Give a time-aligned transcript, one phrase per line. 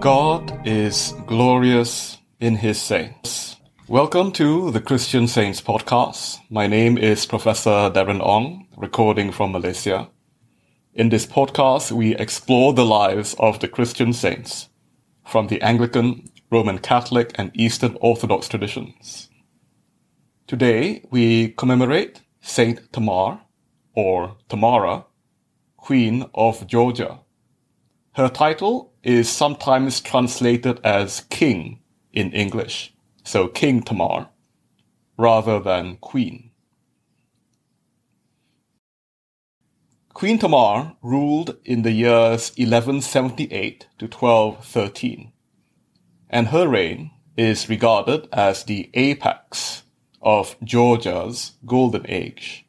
[0.00, 3.56] God is glorious in his saints.
[3.86, 6.38] Welcome to the Christian Saints podcast.
[6.48, 10.08] My name is Professor Darren Ong, recording from Malaysia.
[10.94, 14.70] In this podcast, we explore the lives of the Christian saints
[15.26, 19.28] from the Anglican, Roman Catholic, and Eastern Orthodox traditions.
[20.46, 23.42] Today, we commemorate Saint Tamar,
[23.94, 25.04] or Tamara,
[25.76, 27.20] Queen of Georgia.
[28.12, 31.80] Her title is sometimes translated as king
[32.12, 32.92] in English,
[33.24, 34.28] so King Tamar,
[35.16, 36.50] rather than queen.
[40.12, 45.32] Queen Tamar ruled in the years 1178 to 1213,
[46.28, 49.84] and her reign is regarded as the apex
[50.20, 52.66] of Georgia's golden age.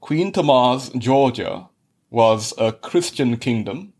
[0.00, 1.68] Queen Tamar's Georgia
[2.08, 3.92] was a Christian kingdom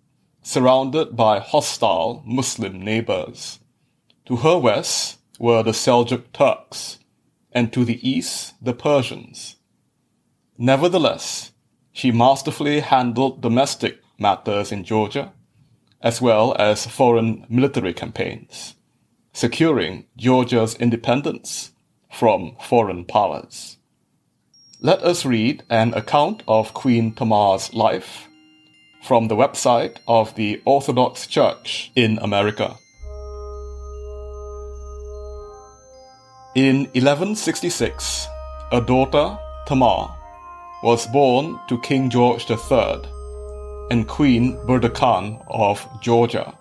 [0.48, 3.58] surrounded by hostile Muslim neighbors.
[4.24, 6.98] To her west were the Seljuk Turks,
[7.52, 9.56] and to the east the Persians.
[10.56, 11.52] Nevertheless,
[11.92, 15.32] she masterfully handled domestic matters in Georgia,
[16.00, 18.74] as well as foreign military campaigns,
[19.34, 21.72] securing Georgia's independence
[22.10, 23.76] from foreign powers.
[24.80, 28.28] Let us read an account of Queen Tamar's life
[29.02, 32.76] from the website of the Orthodox Church in America.
[36.54, 38.26] In 1166,
[38.72, 40.14] a daughter, Tamar,
[40.82, 43.02] was born to King George III
[43.90, 46.52] and Queen Burdukhan of Georgia.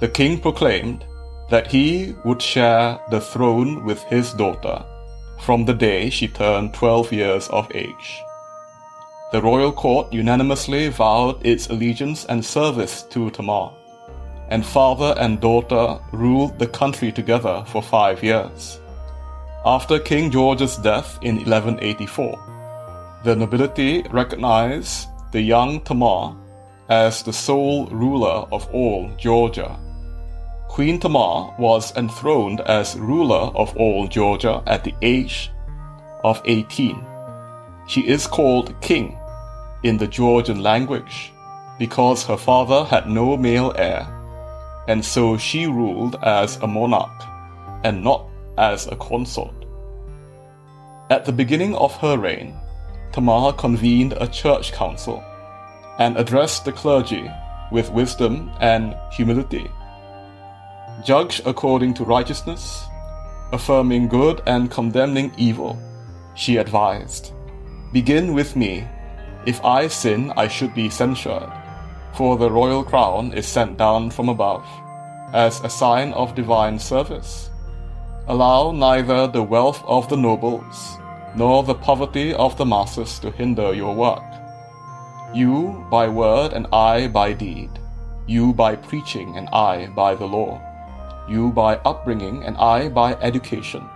[0.00, 1.04] The king proclaimed
[1.50, 4.84] that he would share the throne with his daughter
[5.42, 8.22] from the day she turned 12 years of age.
[9.32, 13.70] The royal court unanimously vowed its allegiance and service to Tamar,
[14.50, 18.78] and father and daughter ruled the country together for five years.
[19.64, 26.36] After King George's death in 1184, the nobility recognized the young Tamar
[26.90, 29.78] as the sole ruler of all Georgia.
[30.68, 35.50] Queen Tamar was enthroned as ruler of all Georgia at the age
[36.22, 37.02] of 18.
[37.86, 39.16] She is called king
[39.82, 41.32] in the Georgian language
[41.78, 44.06] because her father had no male heir,
[44.88, 47.22] and so she ruled as a monarch
[47.84, 48.26] and not
[48.58, 49.54] as a consort.
[51.10, 52.56] At the beginning of her reign,
[53.12, 55.22] Tamar convened a church council
[55.98, 57.30] and addressed the clergy
[57.70, 59.70] with wisdom and humility.
[61.04, 62.84] Judge according to righteousness,
[63.52, 65.78] affirming good and condemning evil,
[66.34, 67.32] she advised
[67.92, 68.86] Begin with me
[69.44, 71.50] if I sin, I should be censured,
[72.12, 74.64] for the royal crown is sent down from above,
[75.32, 77.50] as a sign of divine service.
[78.28, 80.98] Allow neither the wealth of the nobles,
[81.34, 84.22] nor the poverty of the masses to hinder your work.
[85.34, 87.70] You by word and I by deed,
[88.28, 90.60] you by preaching and I by the law,
[91.28, 93.88] you by upbringing and I by education,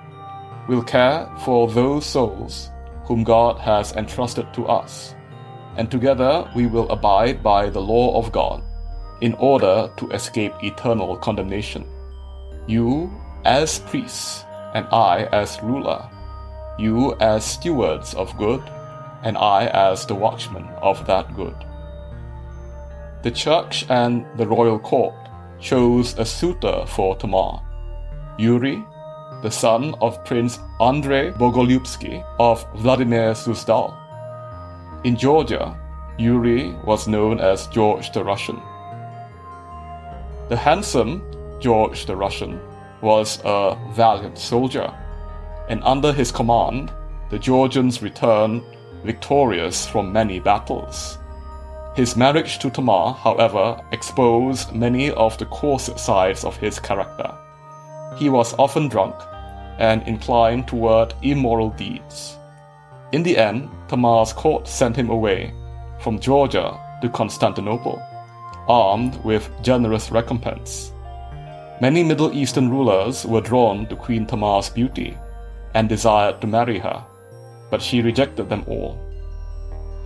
[0.66, 2.70] will care for those souls
[3.04, 5.14] whom God has entrusted to us
[5.76, 8.62] and together we will abide by the law of God,
[9.20, 11.84] in order to escape eternal condemnation.
[12.66, 13.10] You
[13.44, 14.44] as priests,
[14.74, 16.08] and I as ruler,
[16.78, 18.62] you as stewards of good,
[19.22, 21.56] and I as the watchman of that good.
[23.22, 25.14] The church and the royal court
[25.58, 27.62] chose a suitor for Tamar,
[28.38, 28.84] Yuri,
[29.42, 33.94] the son of Prince Andrei Bogolyubsky of Vladimir Suzdal.
[35.04, 35.76] In Georgia,
[36.18, 38.60] Yuri was known as George the Russian.
[40.48, 41.22] The handsome
[41.60, 42.60] George the Russian
[43.02, 44.92] was a valiant soldier,
[45.68, 46.92] and under his command,
[47.30, 48.62] the Georgians returned
[49.04, 51.18] victorious from many battles.
[51.94, 57.34] His marriage to Tamar, however, exposed many of the coarse sides of his character.
[58.16, 59.14] He was often drunk
[59.78, 62.38] and inclined toward immoral deeds.
[63.12, 65.54] In the end, Tamar's court sent him away
[66.00, 68.02] from Georgia to Constantinople,
[68.68, 70.92] armed with generous recompense.
[71.80, 75.16] Many Middle Eastern rulers were drawn to Queen Tamar's beauty
[75.74, 77.04] and desired to marry her,
[77.70, 78.98] but she rejected them all.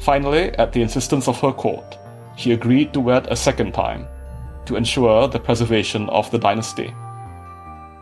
[0.00, 1.98] Finally, at the insistence of her court,
[2.36, 4.06] she agreed to wed a second time
[4.66, 6.92] to ensure the preservation of the dynasty.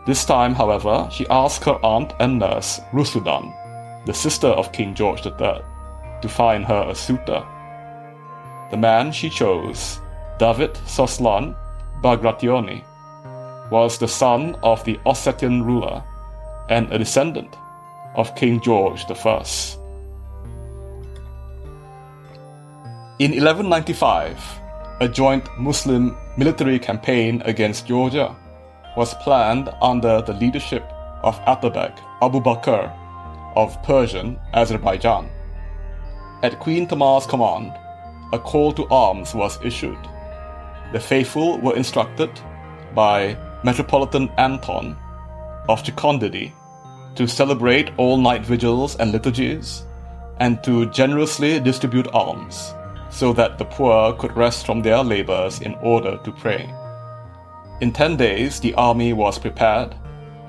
[0.05, 3.53] This time, however, she asked her aunt and nurse, Rusudan,
[4.05, 5.61] the sister of King George III,
[6.21, 7.43] to find her a suitor.
[8.71, 9.99] The man she chose,
[10.37, 11.55] David Soslan,
[12.01, 12.83] Bagrationi,
[13.71, 16.03] was the son of the Ossetian ruler
[16.69, 17.55] and a descendant
[18.15, 19.43] of King George I.
[23.19, 24.59] In 1195,
[25.01, 28.35] a joint Muslim military campaign against Georgia
[28.95, 30.83] was planned under the leadership
[31.23, 32.91] of Atabek Abu Bakr
[33.55, 35.29] of Persian Azerbaijan.
[36.43, 37.73] At Queen Tamar's command,
[38.31, 39.97] a call to arms was issued.
[40.93, 42.31] The faithful were instructed
[42.95, 44.95] by Metropolitan Anton
[45.67, 46.53] of Chqondidi
[47.15, 49.83] to celebrate all night vigils and liturgies,
[50.39, 52.73] and to generously distribute alms,
[53.09, 56.73] so that the poor could rest from their labors in order to pray.
[57.81, 59.95] In ten days, the army was prepared,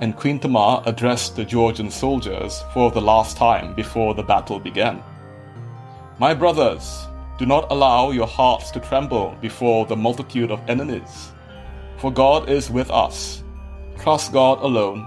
[0.01, 5.03] and Queen Tamar addressed the Georgian soldiers for the last time before the battle began.
[6.19, 7.07] My brothers,
[7.39, 11.33] do not allow your hearts to tremble before the multitude of enemies.
[11.97, 13.43] For God is with us.
[13.99, 15.07] Trust God alone.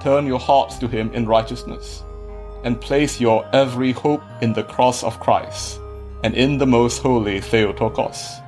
[0.00, 2.04] Turn your hearts to Him in righteousness,
[2.64, 5.80] and place your every hope in the cross of Christ
[6.24, 8.40] and in the most holy Theotokos.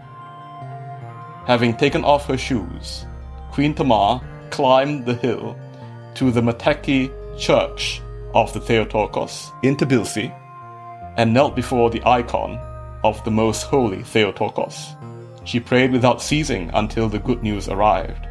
[1.46, 3.06] Having taken off her shoes,
[3.52, 5.56] Queen Tamar climbed the hill
[6.16, 8.00] to the Metekhi church
[8.34, 10.32] of the Theotokos in Tbilisi
[11.18, 12.58] and knelt before the icon
[13.04, 14.96] of the most holy Theotokos.
[15.44, 18.26] She prayed without ceasing until the good news arrived.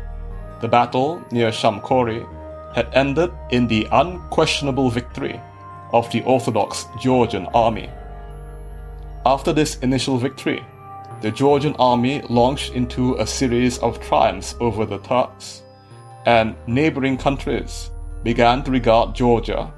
[0.62, 2.26] The battle near Shamkori
[2.74, 5.40] had ended in the unquestionable victory
[5.94, 7.90] of the Orthodox Georgian army.
[9.28, 10.66] After this initial victory,
[11.22, 15.62] the Georgian army launched into a series of triumphs over the Turks,
[16.26, 17.92] and neighboring countries
[18.24, 19.72] began to regard Georgia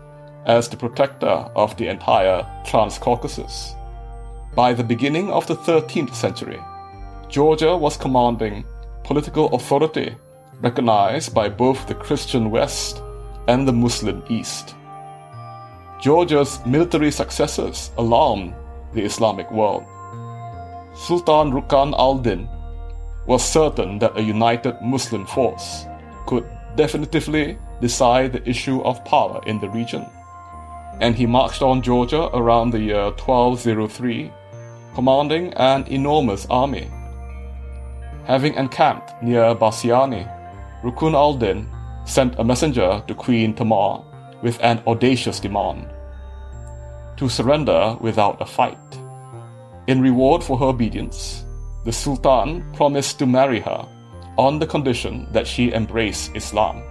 [0.46, 3.76] as the protector of the entire Transcaucasus.
[4.56, 6.60] By the beginning of the 13th century,
[7.28, 8.64] Georgia was commanding
[9.04, 10.16] political authority
[10.62, 13.02] recognized by both the Christian West
[13.48, 14.76] and the Muslim East.
[16.02, 18.54] Georgia's military successes alarmed
[18.94, 19.84] the Islamic world.
[20.96, 22.48] Sultan Rukan al Din
[23.26, 25.86] was certain that a united Muslim force
[26.28, 26.46] could
[26.76, 30.06] definitively decide the issue of power in the region.
[31.02, 34.32] And he marched on Georgia around the year 1203
[34.94, 36.90] commanding an enormous army.
[38.26, 40.26] Having encamped near Bassiani,
[40.84, 41.70] Rukun al-Din
[42.06, 44.04] sent a messenger to Queen Tamar
[44.42, 45.88] with an audacious demand
[47.18, 49.00] to surrender without a fight.
[49.88, 51.46] In reward for her obedience,
[51.86, 53.88] the Sultan promised to marry her
[54.38, 56.84] on the condition that she embrace Islam.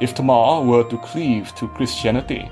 [0.00, 2.50] If Tamar were to cleave to Christianity,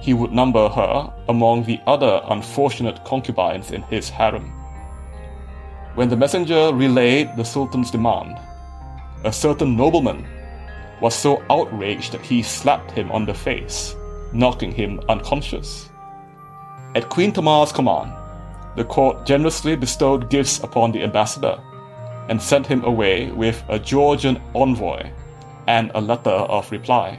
[0.00, 4.50] he would number her among the other unfortunate concubines in his harem.
[5.94, 8.38] When the messenger relayed the Sultan's demand,
[9.24, 10.26] a certain nobleman
[11.00, 13.94] was so outraged that he slapped him on the face,
[14.32, 15.90] knocking him unconscious.
[16.94, 18.12] At Queen Tamar's command,
[18.76, 21.60] the court generously bestowed gifts upon the ambassador
[22.32, 25.02] and sent him away with a Georgian envoy
[25.66, 27.18] and a letter of reply.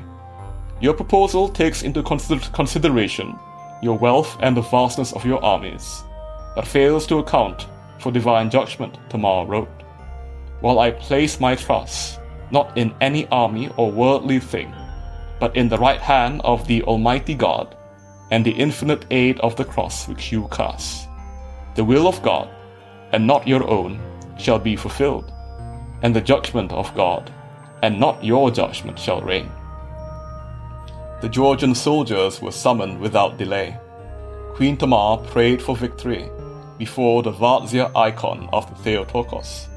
[0.81, 3.36] Your proposal takes into consider- consideration
[3.83, 6.04] your wealth and the vastness of your armies,
[6.56, 7.68] but fails to account
[7.99, 9.83] for divine judgment, Tamar wrote.
[10.61, 14.73] While I place my trust not in any army or worldly thing,
[15.40, 17.76] but in the right hand of the Almighty God
[18.31, 21.07] and the infinite aid of the cross which you cast.
[21.76, 22.49] The will of God,
[23.11, 23.99] and not your own,
[24.37, 25.31] shall be fulfilled,
[26.02, 27.31] and the judgment of God,
[27.81, 29.52] and not your judgment, shall reign
[31.23, 33.78] the Georgian soldiers were summoned without delay.
[34.56, 36.30] Queen Tamar prayed for victory
[36.78, 39.69] before the Vardzia icon of the Theotokos,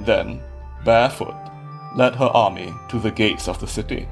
[0.00, 0.40] then,
[0.86, 1.36] barefoot,
[1.96, 4.08] led her army to the gates of the city.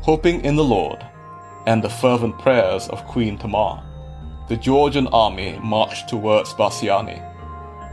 [0.00, 1.06] Hoping in the Lord
[1.68, 3.80] and the fervent prayers of Queen Tamar,
[4.48, 7.22] the Georgian army marched towards Bassiani.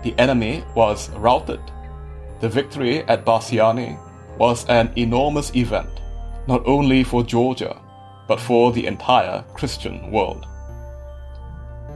[0.03, 1.62] The enemy was routed.
[2.41, 3.98] The victory at Bassiani
[4.38, 6.01] was an enormous event,
[6.48, 7.79] not only for Georgia,
[8.27, 10.45] but for the entire Christian world.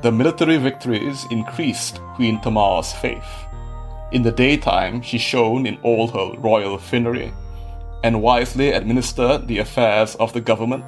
[0.03, 3.47] The military victories increased Queen Tamar's faith.
[4.11, 7.33] In the daytime, she shone in all her royal finery
[8.03, 10.85] and wisely administered the affairs of the government.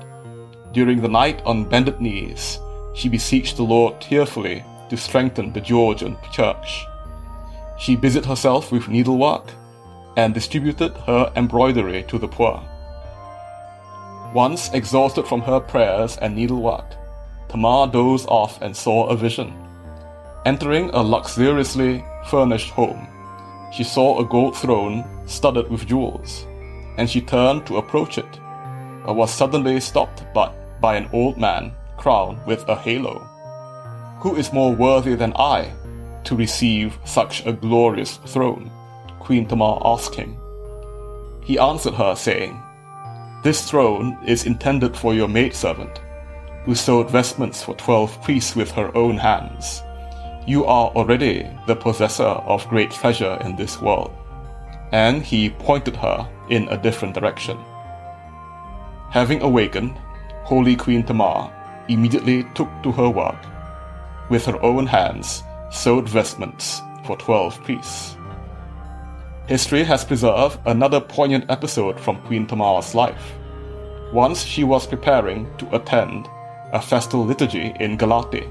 [0.72, 2.60] During the night, on bended knees,
[2.94, 6.86] she beseeched the Lord tearfully to strengthen the Georgian church.
[7.80, 9.52] She busied herself with needlework
[10.18, 12.62] and distributed her embroidery to the poor.
[14.34, 16.86] Once exhausted from her prayers and needlework,
[17.48, 19.54] Tamar dozed off and saw a vision.
[20.46, 23.08] Entering a luxuriously furnished home,
[23.72, 26.46] she saw a gold throne studded with jewels,
[26.98, 28.40] and she turned to approach it,
[29.06, 33.20] but was suddenly stopped by, by an old man crowned with a halo.
[34.20, 35.72] Who is more worthy than I
[36.30, 38.72] to receive such a glorious throne?
[39.20, 40.38] Queen Tamar asked him.
[41.44, 42.62] He answered her, saying,
[43.44, 46.00] This throne is intended for your maidservant,
[46.66, 49.82] who sewed vestments for twelve priests with her own hands.
[50.46, 54.12] You are already the possessor of great treasure in this world.
[54.92, 57.58] And he pointed her in a different direction.
[59.10, 59.98] Having awakened,
[60.44, 61.52] Holy Queen Tamar
[61.88, 63.44] immediately took to her work.
[64.30, 68.18] With her own hands, sewed vestments for twelve priests.
[69.48, 73.34] History has preserved another poignant episode from Queen Tamar's life.
[74.14, 76.28] Once she was preparing to attend
[76.72, 78.48] a festal liturgy in Gelati,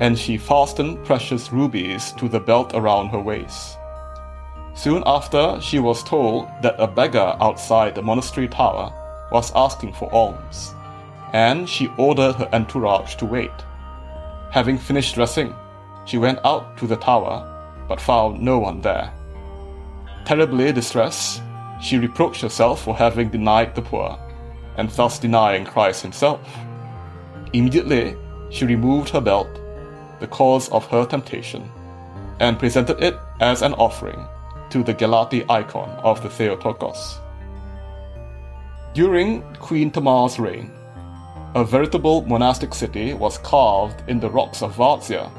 [0.00, 3.78] and she fastened precious rubies to the belt around her waist.
[4.74, 8.92] Soon after, she was told that a beggar outside the monastery tower
[9.32, 10.74] was asking for alms,
[11.32, 13.50] and she ordered her entourage to wait.
[14.50, 15.54] Having finished dressing,
[16.04, 17.46] she went out to the tower,
[17.88, 19.12] but found no one there.
[20.24, 21.42] Terribly distressed,
[21.80, 24.18] she reproached herself for having denied the poor,
[24.76, 26.40] and thus denying Christ himself.
[27.52, 28.16] Immediately,
[28.50, 29.48] she removed her belt,
[30.20, 31.70] the cause of her temptation,
[32.38, 34.26] and presented it as an offering
[34.70, 37.18] to the Gelati icon of the Theotokos.
[38.94, 40.70] During Queen Tamar's reign,
[41.54, 45.30] a veritable monastic city was carved in the rocks of Vardzia,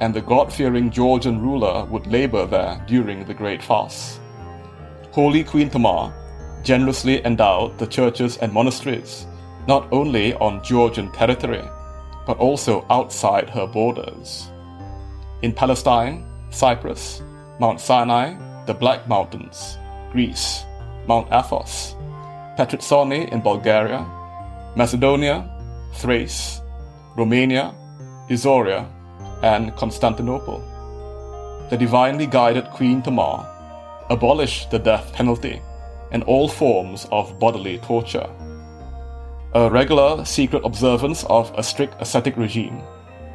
[0.00, 4.20] and the God fearing Georgian ruler would labor there during the Great Fast.
[5.12, 6.12] Holy Queen Tamar
[6.62, 9.26] generously endowed the churches and monasteries
[9.66, 11.62] not only on Georgian territory,
[12.26, 14.50] but also outside her borders.
[15.42, 17.22] In Palestine, Cyprus,
[17.60, 18.34] Mount Sinai,
[18.66, 19.78] the Black Mountains,
[20.12, 20.64] Greece,
[21.06, 21.94] Mount Athos,
[22.56, 24.06] Petritsoni in Bulgaria,
[24.76, 25.48] Macedonia,
[25.94, 26.60] Thrace,
[27.16, 27.74] Romania,
[28.30, 28.86] Isauria,
[29.44, 30.58] and Constantinople.
[31.70, 33.46] The divinely guided Queen Tamar
[34.10, 35.60] abolished the death penalty
[36.10, 38.28] and all forms of bodily torture
[39.54, 42.82] a regular secret observance of a strict ascetic regime,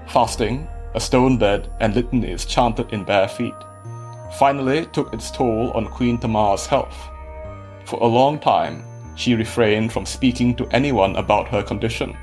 [0.05, 3.53] fasting, a stone bed, and litanies chanted in bare feet,
[4.37, 7.07] finally took its toll on Queen Tamar's health.
[7.85, 8.83] For a long time,
[9.15, 12.17] she refrained from speaking to anyone about her condition.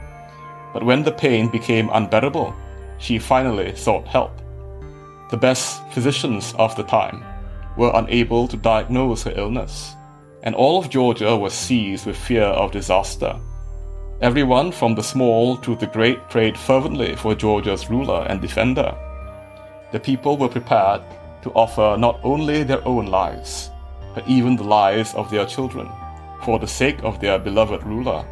[0.74, 2.54] But when the pain became unbearable,
[2.98, 4.40] she finally sought help.
[5.30, 7.24] The best physicians of the time
[7.76, 9.94] were unable to diagnose her illness,
[10.42, 13.38] and all of Georgia was seized with fear of disaster
[14.22, 18.96] Everyone from the small to the great prayed fervently for Georgia's ruler and defender.
[19.92, 21.02] The people were prepared
[21.42, 23.68] to offer not only their own lives,
[24.14, 25.90] but even the lives of their children,
[26.42, 28.24] for the sake of their beloved ruler.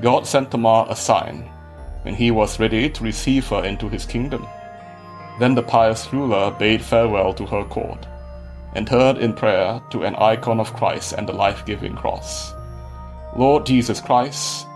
[0.00, 1.51] God sent Tamar a sign
[2.02, 4.46] when he was ready to receive her into his kingdom.
[5.38, 8.06] Then the pious ruler bade farewell to her court,
[8.74, 12.54] and turned in prayer to an icon of Christ and the life giving cross.
[13.36, 14.66] Lord Jesus Christ,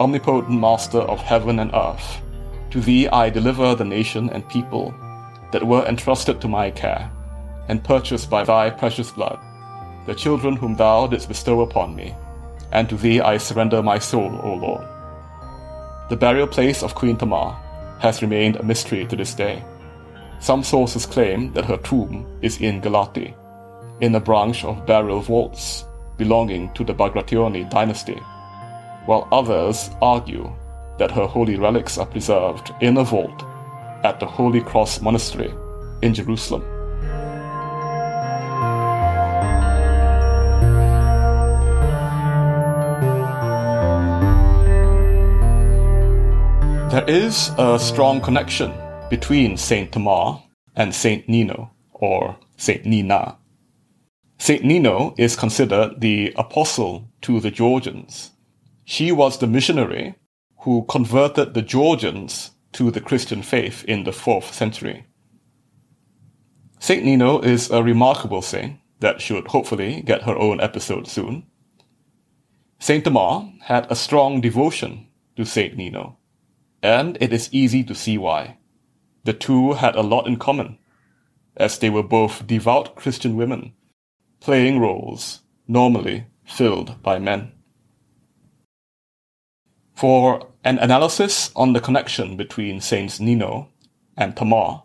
[0.00, 2.22] omnipotent Master of heaven and earth,
[2.70, 4.94] to thee I deliver the nation and people
[5.52, 7.10] that were entrusted to my care,
[7.68, 9.38] and purchased by thy precious blood,
[10.06, 12.14] the children whom thou didst bestow upon me,
[12.72, 14.86] and to thee I surrender my soul, O Lord.
[16.08, 17.56] The burial place of Queen Tamar
[17.98, 19.64] has remained a mystery to this day.
[20.38, 23.34] Some sources claim that her tomb is in Gelati,
[24.00, 25.84] in a branch of burial vaults
[26.16, 28.20] belonging to the Bagrationi dynasty,
[29.06, 30.52] while others argue
[30.98, 33.44] that her holy relics are preserved in a vault
[34.04, 35.52] at the Holy Cross Monastery
[36.02, 36.75] in Jerusalem.
[46.96, 48.72] There is a strong connection
[49.10, 50.42] between Saint Tamar
[50.74, 53.36] and Saint Nino, or Saint Nina,
[54.38, 58.30] Saint Nino is considered the apostle to the Georgians.
[58.86, 60.14] She was the missionary
[60.60, 65.04] who converted the Georgians to the Christian faith in the 4th century.
[66.78, 71.44] Saint Nino is a remarkable saint that should hopefully get her own episode soon.
[72.78, 76.16] Saint Tamar had a strong devotion to Saint Nino,
[76.82, 78.58] and it is easy to see why.
[79.24, 80.78] The two had a lot in common,
[81.56, 83.72] as they were both devout Christian women
[84.40, 87.52] playing roles normally filled by men.
[89.94, 93.70] For an analysis on the connection between Saints Nino
[94.16, 94.82] and Tamar,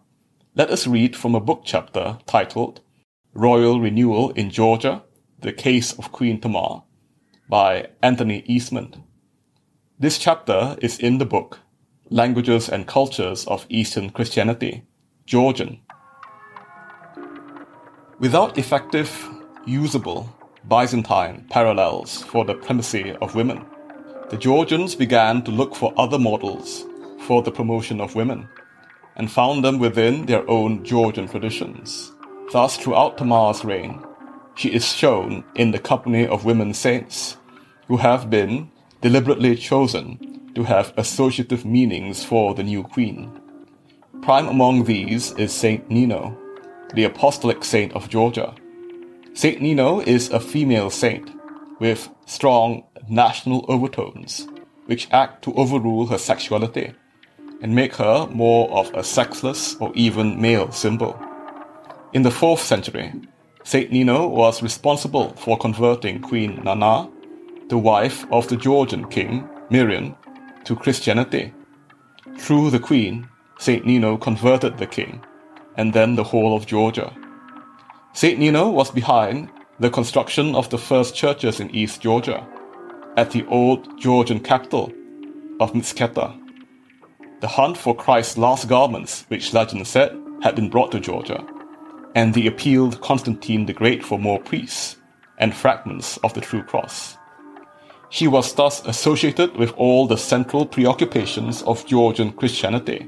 [0.55, 2.81] let us read from a book chapter titled
[3.33, 5.03] Royal Renewal in Georgia,
[5.39, 6.83] The Case of Queen Tamar
[7.49, 9.03] by Anthony Eastmond.
[9.99, 11.59] This chapter is in the book
[12.13, 14.83] Languages and Cultures of Eastern Christianity,
[15.25, 15.79] Georgian.
[18.19, 19.29] Without effective,
[19.65, 20.29] usable
[20.67, 23.65] Byzantine parallels for the primacy of women,
[24.29, 26.85] the Georgians began to look for other models
[27.21, 28.49] for the promotion of women
[29.15, 32.11] and found them within their own Georgian traditions.
[32.51, 34.03] Thus, throughout Tamar's reign,
[34.55, 37.37] she is shown in the company of women saints
[37.87, 43.31] who have been deliberately chosen to have associative meanings for the new queen.
[44.21, 46.37] Prime among these is Saint Nino,
[46.93, 48.53] the apostolic saint of Georgia.
[49.33, 51.31] Saint Nino is a female saint
[51.79, 54.47] with strong national overtones,
[54.85, 56.93] which act to overrule her sexuality
[57.61, 61.19] and make her more of a sexless or even male symbol.
[62.13, 63.13] In the 4th century,
[63.63, 67.09] Saint Nino was responsible for converting Queen Nana,
[67.69, 70.15] the wife of the Georgian king Mirian,
[70.65, 71.53] to Christianity.
[72.37, 73.27] Through the queen,
[73.59, 75.23] Saint Nino converted the king,
[75.77, 77.13] and then the whole of Georgia.
[78.13, 79.49] Saint Nino was behind
[79.79, 82.45] the construction of the first churches in East Georgia,
[83.17, 84.91] at the old Georgian capital
[85.59, 86.37] of Mtskheta.
[87.39, 91.45] The hunt for Christ's last garments, which legend said had been brought to Georgia,
[92.15, 94.97] and the appealed Constantine the Great for more priests
[95.37, 97.17] and fragments of the true cross.
[98.11, 103.07] She was thus associated with all the central preoccupations of Georgian Christianity,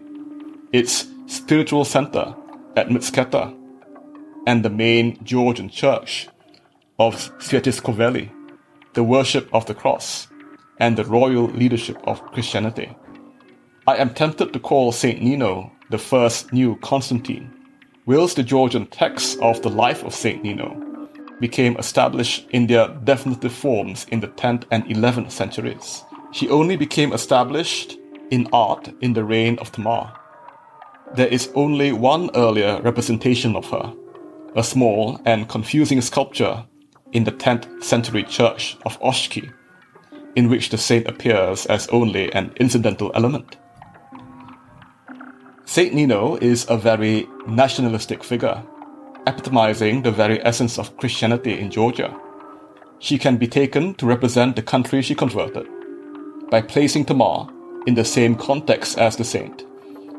[0.72, 2.33] its spiritual center
[2.77, 3.53] at Mtskheta,
[4.48, 6.29] and the main Georgian church
[6.98, 8.29] of Svetitskhoveli,
[8.93, 10.29] the worship of the cross,
[10.79, 12.95] and the royal leadership of Christianity.
[13.86, 17.53] I am tempted to call Saint Nino the first new Constantine
[18.05, 20.93] whilst the Georgian texts of the life of Saint Nino
[21.39, 26.03] became established in their definitive forms in the 10th and 11th centuries.
[26.31, 27.98] She only became established
[28.31, 30.13] in art in the reign of Tamar.
[31.15, 33.93] There is only one earlier representation of her,
[34.55, 36.65] a small and confusing sculpture
[37.11, 39.51] in the 10th century church of Oshki,
[40.35, 43.57] in which the saint appears as only an incidental element.
[45.65, 48.63] Saint Nino is a very nationalistic figure,
[49.27, 52.16] epitomizing the very essence of Christianity in Georgia.
[53.00, 55.68] She can be taken to represent the country she converted.
[56.50, 57.48] By placing Tamar
[57.88, 59.64] in the same context as the saint,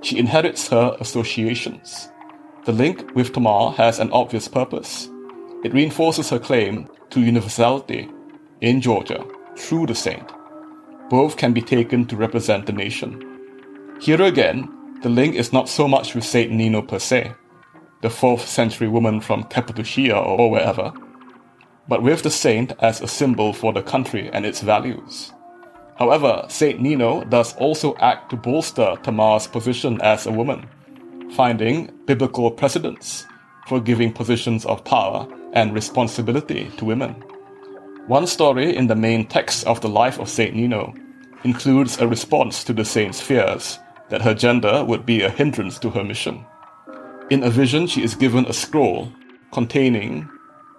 [0.02, 2.08] she inherits her associations.
[2.64, 5.08] The link with Tamar has an obvious purpose.
[5.64, 8.10] It reinforces her claim to universality
[8.60, 9.24] in Georgia
[9.56, 10.30] through the saint.
[11.10, 13.20] Both can be taken to represent the nation.
[14.00, 14.68] Here again,
[15.02, 17.32] the link is not so much with Saint Nino per se,
[18.04, 20.92] the 4th century woman from Cappadocia or wherever,
[21.88, 25.32] but with the saint as a symbol for the country and its values.
[25.96, 30.68] However, Saint Nino does also act to bolster Tamar's position as a woman,
[31.32, 33.24] finding biblical precedents
[33.68, 37.12] for giving positions of power and responsibility to women.
[38.06, 40.92] One story in the main text of the life of Saint Nino
[41.42, 43.78] includes a response to the saint's fears
[44.10, 46.44] that her gender would be a hindrance to her mission.
[47.30, 49.10] In a vision, she is given a scroll
[49.50, 50.28] containing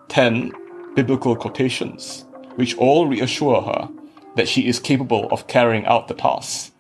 [0.10, 0.52] 10
[0.96, 3.90] biblical quotations, which all reassure her
[4.36, 6.72] that she is capable of carrying out the task.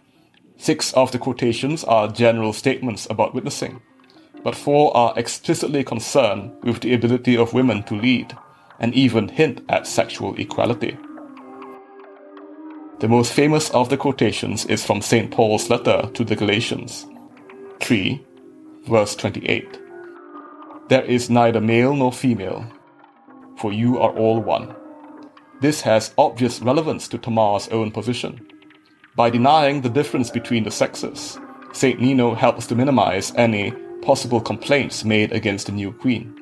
[0.58, 3.82] Six of the quotations are general statements about witnessing,
[4.43, 8.38] but four are explicitly concerned with the ability of women to lead
[8.80, 10.95] and even hint at sexual equality.
[12.99, 15.32] The most famous of the quotations is from St.
[15.32, 17.08] Paul's letter to the Galatians
[17.80, 18.23] 3,
[18.88, 19.80] verse 28.
[20.89, 22.65] There is neither male nor female,
[23.58, 24.76] for you are all one.
[25.62, 28.45] This has obvious relevance to Tamar's own position.
[29.15, 31.39] By denying the difference between the sexes,
[31.71, 32.00] St.
[32.00, 33.71] Nino helps to minimize any
[34.02, 36.36] possible complaints made against the new queen.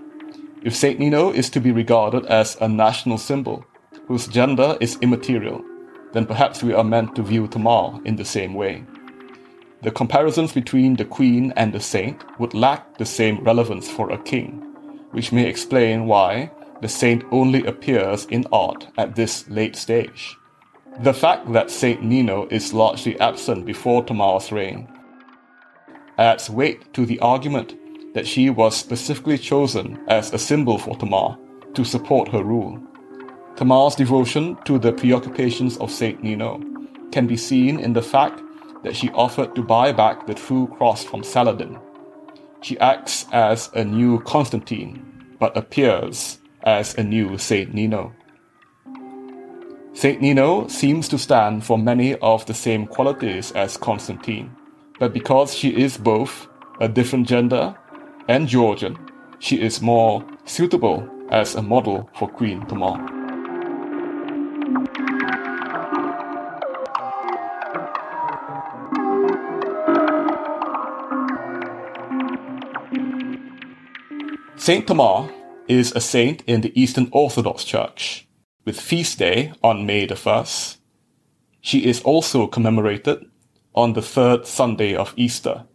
[0.64, 1.00] If St.
[1.00, 3.66] Nino is to be regarded as a national symbol,
[4.08, 5.64] whose gender is immaterial,
[6.12, 8.84] then perhaps we are meant to view Tamar in the same way.
[9.84, 14.18] The comparisons between the queen and the saint would lack the same relevance for a
[14.18, 14.62] king,
[15.12, 20.38] which may explain why the saint only appears in art at this late stage.
[21.02, 24.88] The fact that Saint Nino is largely absent before Tamar's reign
[26.18, 27.76] adds weight to the argument
[28.14, 31.38] that she was specifically chosen as a symbol for Tamar
[31.74, 32.80] to support her rule.
[33.56, 36.62] Tamar's devotion to the preoccupations of Saint Nino
[37.12, 38.42] can be seen in the fact
[38.84, 41.80] that she offered to buy back the true cross from Saladin.
[42.62, 48.14] She acts as a new Constantine but appears as a new Saint Nino.
[49.94, 54.56] Saint Nino seems to stand for many of the same qualities as Constantine,
[55.00, 56.48] but because she is both
[56.80, 57.76] a different gender
[58.28, 58.98] and Georgian,
[59.40, 63.23] she is more suitable as a model for Queen Tamar.
[74.64, 75.30] Saint Tamar
[75.68, 78.30] is a saint in the Eastern Orthodox Church,
[78.64, 80.78] with feast day on May the 1st.
[81.60, 83.26] She is also commemorated
[83.76, 85.66] on the third Sunday of Easter,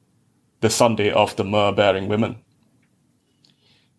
[0.62, 2.38] the Sunday of the myrrh bearing women.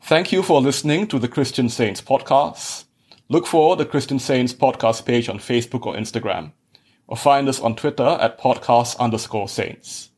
[0.01, 2.85] Thank you for listening to the Christian Saints podcast.
[3.27, 6.53] Look for the Christian Saints podcast page on Facebook or Instagram,
[7.05, 10.09] or find us on Twitter at podcast underscore saints.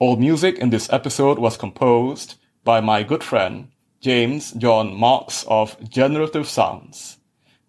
[0.00, 3.68] All music in this episode was composed by my good friend
[4.00, 7.18] James John Marks of Generative Sounds.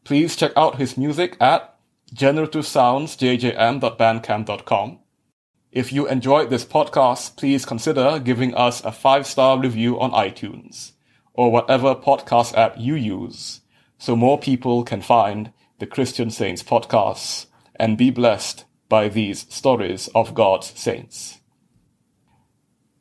[0.04, 1.76] Please check out his music at
[2.13, 5.00] generativesoundsjjm.bandcamp.com.
[5.72, 10.94] If you enjoyed this podcast, please consider giving us a five star review on iTunes
[11.34, 13.62] or whatever podcast app you use
[14.00, 20.08] so more people can find the Christian Saints podcasts and be blessed by these stories
[20.15, 21.39] of God's saints.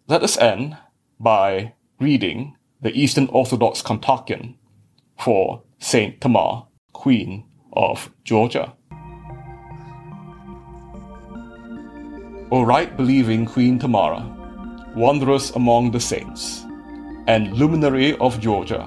[0.07, 0.77] Let us end
[1.19, 4.55] by reading the Eastern Orthodox Kontakion
[5.19, 8.73] for Saint Tamar, Queen of Georgia.
[12.53, 14.23] O right believing Queen Tamara,
[14.95, 16.65] wondrous among the saints,
[17.27, 18.85] and luminary of Georgia,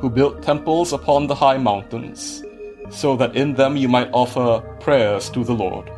[0.00, 2.44] who built temples upon the high mountains,
[2.88, 5.90] so that in them you might offer prayers to the Lord.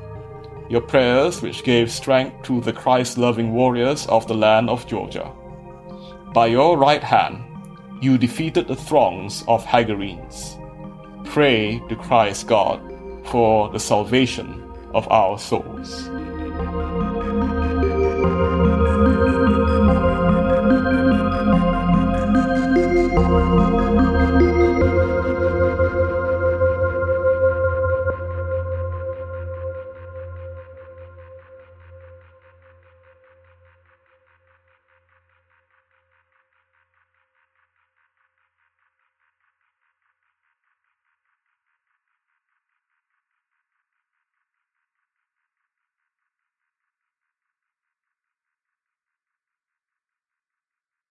[0.71, 5.31] Your prayers which gave strength to the Christ loving warriors of the land of Georgia
[6.33, 7.43] by your right hand,
[8.01, 10.57] you defeated the throngs of Hagarenes.
[11.27, 12.81] Pray to Christ God
[13.25, 14.62] for the salvation
[14.95, 16.09] of our souls.